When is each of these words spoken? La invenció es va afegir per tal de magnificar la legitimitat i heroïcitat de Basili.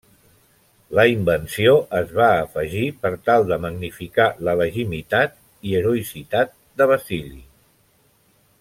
La 0.99 1.03
invenció 1.09 1.73
es 1.99 2.13
va 2.19 2.29
afegir 2.45 2.81
per 3.03 3.11
tal 3.29 3.45
de 3.51 3.59
magnificar 3.67 4.27
la 4.49 4.57
legitimitat 4.63 5.37
i 5.73 5.77
heroïcitat 5.83 6.57
de 6.83 6.89
Basili. 6.95 7.43